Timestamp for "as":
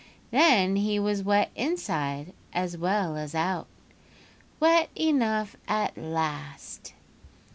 2.53-2.75, 3.15-3.35